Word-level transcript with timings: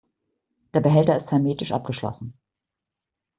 Der 0.73 0.79
Behälter 0.79 1.15
ist 1.21 1.29
hermetisch 1.29 1.69
abgeschlossen. 1.71 2.33